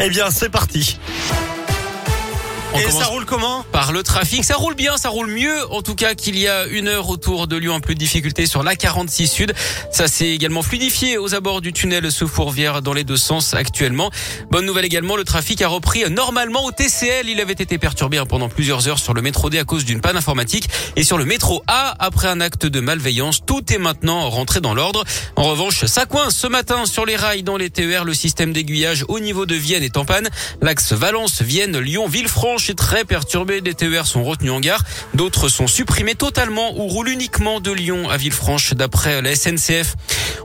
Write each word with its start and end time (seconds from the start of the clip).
Eh 0.00 0.08
bien, 0.10 0.30
c'est 0.30 0.48
parti. 0.48 0.98
On 2.74 2.78
Et 2.78 2.90
ça 2.90 3.06
roule 3.06 3.24
comment 3.24 3.64
par 3.72 3.92
le 3.92 4.02
trafic. 4.02 4.44
Ça 4.44 4.56
roule 4.56 4.74
bien, 4.74 4.98
ça 4.98 5.08
roule 5.08 5.28
mieux 5.28 5.72
en 5.72 5.80
tout 5.80 5.94
cas 5.94 6.14
qu'il 6.14 6.38
y 6.38 6.48
a 6.48 6.66
une 6.66 6.88
heure 6.88 7.08
autour 7.08 7.46
de 7.46 7.56
Lyon. 7.56 7.74
Un 7.74 7.80
peu 7.80 7.94
de 7.94 7.98
difficulté 7.98 8.44
sur 8.44 8.62
la 8.62 8.76
46 8.76 9.26
Sud. 9.26 9.54
Ça 9.90 10.06
s'est 10.06 10.28
également 10.28 10.62
fluidifié 10.62 11.16
aux 11.16 11.34
abords 11.34 11.62
du 11.62 11.72
tunnel 11.72 12.12
Sefourvière 12.12 12.82
dans 12.82 12.92
les 12.92 13.04
deux 13.04 13.16
sens 13.16 13.54
actuellement. 13.54 14.10
Bonne 14.50 14.66
nouvelle 14.66 14.84
également, 14.84 15.16
le 15.16 15.24
trafic 15.24 15.62
a 15.62 15.68
repris 15.68 16.10
normalement 16.10 16.64
au 16.64 16.72
TCL. 16.72 17.28
Il 17.28 17.40
avait 17.40 17.52
été 17.52 17.78
perturbé 17.78 18.22
pendant 18.28 18.48
plusieurs 18.48 18.86
heures 18.88 18.98
sur 18.98 19.14
le 19.14 19.22
métro 19.22 19.48
D 19.48 19.58
à 19.58 19.64
cause 19.64 19.84
d'une 19.84 20.00
panne 20.00 20.16
informatique 20.16 20.68
et 20.96 21.04
sur 21.04 21.16
le 21.16 21.24
métro 21.24 21.62
A 21.68 21.94
après 21.98 22.28
un 22.28 22.40
acte 22.40 22.66
de 22.66 22.80
malveillance. 22.80 23.40
Tout 23.46 23.72
est 23.72 23.78
maintenant 23.78 24.28
rentré 24.28 24.60
dans 24.60 24.74
l'ordre. 24.74 25.04
En 25.36 25.44
revanche, 25.44 25.86
ça 25.86 26.04
coince 26.04 26.36
ce 26.36 26.46
matin 26.46 26.84
sur 26.84 27.06
les 27.06 27.16
rails 27.16 27.42
dans 27.42 27.56
les 27.56 27.70
TER. 27.70 28.04
Le 28.04 28.14
système 28.14 28.52
d'aiguillage 28.52 29.04
au 29.08 29.20
niveau 29.20 29.46
de 29.46 29.54
Vienne 29.54 29.82
est 29.82 29.96
en 29.96 30.04
panne. 30.04 30.28
L'axe 30.60 30.92
Valence, 30.92 31.40
Vienne, 31.42 31.78
Lyon, 31.78 32.08
Villefranche 32.08 32.57
est 32.66 32.74
très 32.74 33.04
perturbé. 33.04 33.60
Des 33.60 33.74
TER 33.74 34.06
sont 34.06 34.24
retenus 34.24 34.52
en 34.52 34.60
gare. 34.60 34.82
D'autres 35.14 35.48
sont 35.48 35.66
supprimés 35.66 36.14
totalement 36.14 36.76
ou 36.76 36.88
roulent 36.88 37.10
uniquement 37.10 37.60
de 37.60 37.70
Lyon 37.70 38.08
à 38.10 38.16
Villefranche 38.16 38.74
d'après 38.74 39.22
la 39.22 39.34
SNCF. 39.34 39.94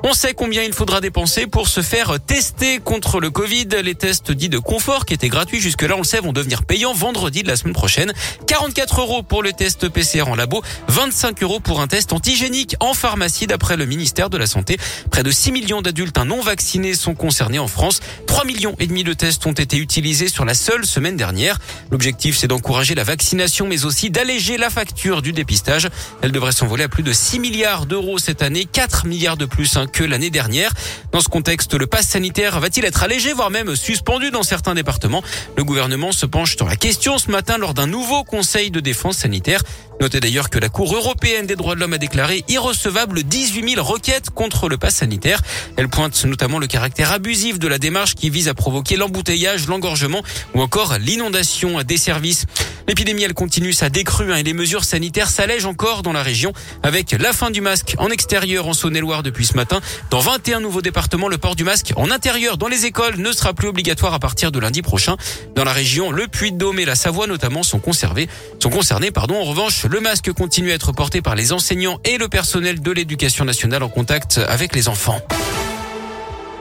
On 0.06 0.12
sait 0.12 0.34
combien 0.34 0.64
il 0.64 0.74
faudra 0.74 1.00
dépenser 1.00 1.48
pour 1.48 1.70
se 1.70 1.80
faire 1.80 2.20
tester 2.20 2.80
contre 2.80 3.22
le 3.22 3.30
Covid. 3.30 3.68
Les 3.82 3.96
tests 3.96 4.34
dits 4.34 4.50
de 4.50 4.60
confort 4.60 5.06
qui 5.06 5.14
étaient 5.14 5.30
gratuits 5.30 5.62
jusque-là, 5.62 5.96
on 5.96 6.00
le 6.00 6.04
sait, 6.04 6.20
vont 6.20 6.34
devenir 6.34 6.66
payants 6.66 6.94
vendredi 6.94 7.42
de 7.42 7.48
la 7.48 7.56
semaine 7.56 7.74
prochaine. 7.74 8.12
44 8.48 9.00
euros 9.00 9.24
pour 9.24 9.44
le 9.44 9.54
test 9.54 9.88
PCR 9.88 10.24
en 10.24 10.36
labo, 10.36 10.62
25 10.90 11.42
euros 11.42 11.62
pour 11.62 11.80
un 11.80 11.88
test 11.88 12.12
antigénique 12.12 12.76
en 12.82 12.94
pharmacie 12.94 13.48
d'après 13.48 13.78
le 13.78 13.86
ministère 13.86 14.30
de 14.30 14.38
la 14.38 14.46
Santé. 14.46 14.78
Près 15.10 15.24
de 15.24 15.32
6 15.32 15.54
millions 15.54 15.82
d'adultes 15.82 16.18
non 16.18 16.42
vaccinés 16.42 16.96
sont 16.96 17.16
concernés 17.16 17.60
en 17.60 17.68
France. 17.68 18.02
3 18.28 18.44
millions 18.44 18.76
et 18.80 18.88
demi 18.88 19.06
de 19.06 19.14
tests 19.14 19.46
ont 19.46 19.54
été 19.54 19.78
utilisés 19.78 20.28
sur 20.28 20.44
la 20.44 20.54
seule 20.54 20.86
semaine 20.86 21.16
dernière. 21.16 21.60
L'objectif, 21.92 22.36
c'est 22.36 22.48
d'encourager 22.48 22.94
la 22.94 23.06
vaccination, 23.06 23.68
mais 23.68 23.86
aussi 23.86 24.10
d'alléger 24.10 24.58
la 24.58 24.70
facture 24.70 25.22
du 25.22 25.32
dépistage. 25.32 25.88
Elle 26.22 26.34
devrait 26.34 26.52
s'envoler 26.52 26.84
à 26.84 26.90
plus 26.90 27.04
de 27.04 27.14
6 27.14 27.40
milliards 27.40 27.86
d'euros 27.86 28.18
cette 28.18 28.42
année, 28.42 28.66
4 28.66 29.06
milliards 29.06 29.38
de 29.38 29.46
plus 29.46 29.78
hein, 29.78 29.88
que 29.94 30.04
l'année 30.04 30.30
dernière. 30.30 30.74
Dans 31.14 31.22
ce 31.22 31.30
contexte, 31.30 31.74
le 31.76 31.88
pass 31.88 32.08
sanitaire 32.08 32.60
va-t-il 32.60 32.86
être 32.86 33.04
allégé, 33.04 33.32
voire 33.32 33.52
même 33.52 33.76
suspendu 33.76 34.32
dans 34.32 34.44
certains 34.44 34.74
départements? 34.74 35.24
Le 35.56 35.64
gouvernement 35.64 36.12
se 36.12 36.26
penche 36.26 36.58
sur 36.58 36.66
la 36.66 36.76
question 36.76 37.18
ce 37.18 37.32
matin 37.32 37.58
lors 37.58 37.74
d'un 37.74 37.88
nouveau 37.88 38.24
conseil 38.24 38.72
de 38.72 38.80
défense 38.80 39.18
sanitaire. 39.18 39.62
Notez 40.02 40.20
d'ailleurs 40.20 40.50
que 40.50 40.60
la 40.60 40.70
Cour 40.70 40.96
européenne 40.96 41.46
des 41.46 41.56
droits 41.56 41.76
de 41.76 41.80
l'homme 41.80 41.94
a 41.94 41.98
déclaré 41.98 42.44
irrecevable 42.48 43.24
18 43.24 43.76
000 43.76 43.84
requêtes 43.86 44.32
contre 44.32 44.68
le 44.68 44.78
pass 44.78 44.96
sanitaire. 44.96 45.40
Elle 45.78 45.88
pointe 45.88 46.26
notamment 46.26 46.60
le 46.60 46.68
caractère 46.68 47.12
abusif 47.12 47.60
de 47.60 47.68
la 47.68 47.78
démarche 47.78 48.16
qui 48.16 48.30
vise 48.30 48.50
à 48.50 48.56
provoquer 48.56 48.98
l'embouteillage, 48.98 49.68
l'engorgement 49.68 50.24
ou 50.56 50.62
encore 50.62 50.98
l'inondation 50.98 51.82
des 51.84 51.98
services. 51.98 52.46
L'épidémie, 52.88 53.24
elle 53.24 53.34
continue 53.34 53.74
sa 53.74 53.90
décrue 53.90 54.32
hein, 54.32 54.38
et 54.38 54.44
les 54.44 54.54
mesures 54.54 54.84
sanitaires 54.84 55.30
s'allègent 55.30 55.66
encore 55.66 56.04
dans 56.04 56.14
la 56.14 56.24
région 56.24 56.54
avec 56.82 57.12
la 57.12 57.34
fin 57.34 57.52
du 57.52 57.62
masque 57.62 57.96
en 57.98 58.10
extérieur 58.10 58.68
en 58.68 58.74
Saône-et-Loire 58.74 59.24
depuis 59.24 59.46
ce 59.46 59.56
matin. 59.56 59.82
Dans 60.10 60.20
21 60.20 60.60
nouveaux 60.60 60.82
départements, 60.82 61.28
le 61.28 61.38
port 61.38 61.56
du 61.56 61.64
masque 61.64 61.94
en 61.96 62.12
intérieur 62.12 62.58
dans 62.58 62.68
les 62.68 62.86
écoles 62.86 63.18
ne 63.18 63.32
sera 63.32 63.54
plus 63.54 63.68
obligatoire 63.68 64.14
à 64.14 64.20
partir 64.20 64.52
de 64.52 64.60
lundi 64.60 64.82
prochain. 64.82 65.18
Dans 65.56 65.64
la 65.64 65.74
région, 65.74 66.12
le 66.12 66.28
Puy-de-Dôme 66.28 66.80
et 66.80 66.86
la 66.86 66.96
Savoie 66.96 67.28
notamment 67.28 67.64
sont 67.64 67.80
conservés, 67.80 68.28
sont 68.60 68.70
concernés. 68.70 69.12
Pardon. 69.12 69.36
En 69.36 69.44
revanche, 69.44 69.86
le 69.86 70.00
masque 70.00 70.32
continue 70.34 70.72
à 70.72 70.76
être 70.76 70.92
porté 70.92 71.22
par 71.22 71.36
les 71.36 71.54
enseignants 71.54 72.00
et 72.04 72.18
le 72.18 72.28
personnel 72.28 72.82
de 72.82 72.92
l'éducation 72.92 73.46
nationale 73.46 73.84
en 73.84 73.90
contact 73.90 74.40
avec 74.48 74.76
les 74.76 74.88
enfants. 74.88 75.22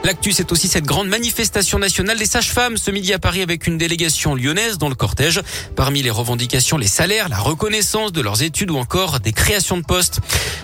L'actu, 0.05 0.33
c'est 0.33 0.51
aussi 0.51 0.67
cette 0.67 0.83
grande 0.83 1.07
manifestation 1.07 1.79
nationale 1.79 2.17
des 2.17 2.25
sages-femmes 2.25 2.75
ce 2.75 2.91
midi 2.91 3.13
à 3.13 3.19
Paris 3.19 3.41
avec 3.41 3.67
une 3.67 3.77
délégation 3.77 4.35
lyonnaise 4.35 4.77
dans 4.77 4.89
le 4.89 4.95
cortège. 4.95 5.41
Parmi 5.77 6.01
les 6.01 6.09
revendications, 6.09 6.77
les 6.77 6.87
salaires, 6.87 7.29
la 7.29 7.37
reconnaissance 7.37 8.11
de 8.11 8.19
leurs 8.19 8.43
études 8.43 8.69
ou 8.69 8.77
encore 8.77 9.21
des 9.21 9.31
créations 9.31 9.77
de 9.77 9.83
postes. 9.83 10.19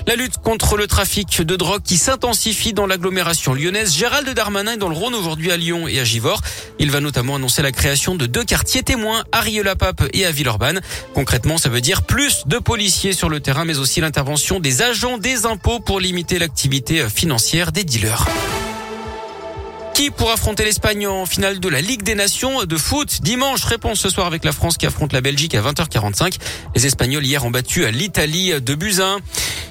La 0.08 0.18
lutte 0.18 0.40
contre 0.40 0.76
le 0.76 0.88
trafic 0.88 1.42
de 1.42 1.56
drogue 1.56 1.82
qui 1.82 1.96
s'intensifie 1.96 2.74
dans 2.74 2.86
l'agglomération 2.86 3.54
lyonnaise. 3.54 3.96
Gérald 3.96 4.30
Darmanin 4.30 4.74
est 4.74 4.78
dans 4.78 4.90
le 4.90 4.96
Rhône 4.96 5.16
aujourd'hui 5.16 5.54
à 5.54 5.58
Lyon 5.58 5.88
et 5.88 6.02
à 6.02 6.04
Givors. 6.04 6.42
Il 6.78 6.92
va 6.92 7.00
notamment 7.00 7.36
annoncer 7.36 7.62
la 7.62 7.72
création 7.72 8.16
de 8.16 8.26
deux 8.26 8.44
quartiers 8.44 8.84
témoins 8.84 9.24
à 9.32 9.40
Rieux-la-Pape 9.40 10.04
et 10.12 10.26
à 10.26 10.32
Villeurbanne. 10.32 10.82
Concrètement, 11.14 11.58
ça 11.58 11.70
veut 11.70 11.82
dire 11.82 12.04
plus 12.04 12.44
de 12.46 12.58
policiers 12.58 13.14
sur 13.14 13.30
le 13.30 13.40
terrain, 13.40 13.64
mais 13.64 13.78
aussi 13.78 14.02
l'intervention 14.02 14.60
des 14.60 14.82
agents 14.82 15.18
des 15.18 15.46
impôts 15.46 15.80
pour 15.80 16.02
limiter 16.02 16.40
l'activité 16.40 17.08
financière 17.08 17.72
des 17.72 17.86
dealers 17.86 18.26
qui 20.00 20.12
pour 20.12 20.32
affronter 20.32 20.64
l'Espagne 20.64 21.08
en 21.08 21.26
finale 21.26 21.60
de 21.60 21.68
la 21.68 21.82
Ligue 21.82 22.04
des 22.04 22.16
Nations 22.16 22.64
de 22.64 22.78
foot 22.78 23.20
dimanche. 23.22 23.66
Réponse 23.66 24.00
ce 24.00 24.10
soir 24.10 24.28
avec 24.28 24.46
la 24.46 24.54
France 24.54 24.78
qui 24.78 24.86
affronte 24.86 25.12
la 25.12 25.20
Belgique 25.20 25.56
à 25.56 25.62
20h45. 25.62 26.38
Les 26.74 26.86
Espagnols 26.86 27.26
hier 27.26 27.44
ont 27.44 27.52
battu 27.52 27.86
l'Italie 27.92 28.54
de 28.62 28.76
Buzyn. 28.76 29.18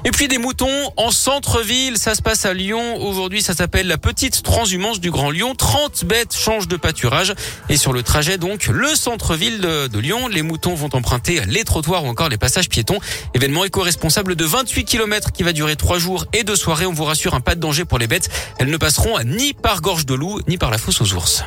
Et 0.05 0.11
puis 0.11 0.28
des 0.28 0.38
moutons 0.38 0.93
en 0.97 1.11
centre-ville, 1.11 1.99
ça 1.99 2.15
se 2.15 2.22
passe 2.22 2.44
à 2.44 2.55
Lyon. 2.55 2.97
Aujourd'hui, 3.03 3.43
ça 3.43 3.55
s'appelle 3.55 3.88
la 3.88 3.99
petite 3.99 4.43
transhumance 4.43 5.00
du 5.00 5.11
Grand 5.11 5.31
Lyon. 5.31 5.55
30 5.56 6.05
bêtes 6.05 6.37
changent 6.37 6.69
de 6.69 6.77
pâturage. 6.77 7.34
Et 7.69 7.77
sur 7.77 7.93
le 7.93 8.03
trajet, 8.03 8.38
donc, 8.38 8.67
le 8.67 8.94
centre-ville 8.94 9.61
de, 9.61 9.88
de, 9.88 9.99
Lyon, 9.99 10.28
les 10.28 10.43
moutons 10.43 10.75
vont 10.75 10.91
emprunter 10.93 11.41
les 11.47 11.65
trottoirs 11.65 12.05
ou 12.05 12.09
encore 12.09 12.28
les 12.28 12.37
passages 12.37 12.69
piétons. 12.69 12.99
Événement 13.34 13.65
éco-responsable 13.65 14.37
de 14.37 14.44
28 14.44 14.84
km 14.84 15.33
qui 15.33 15.43
va 15.43 15.53
durer 15.53 15.75
trois 15.75 15.99
jours 15.99 16.27
et 16.33 16.44
deux 16.44 16.56
soirées. 16.56 16.87
On 16.87 16.93
vous 16.93 17.05
rassure, 17.05 17.34
un 17.34 17.41
pas 17.41 17.55
de 17.55 17.61
danger 17.61 17.84
pour 17.84 17.99
les 17.99 18.06
bêtes. 18.06 18.28
Elles 18.59 18.71
ne 18.71 18.77
passeront 18.77 19.19
ni 19.25 19.53
par 19.53 19.81
gorge 19.81 20.06
de 20.06 20.15
ni 20.47 20.59
par 20.59 20.71
la 20.71 20.79
fosse 20.79 21.01
aux 21.01 21.15
ours. 21.15 21.45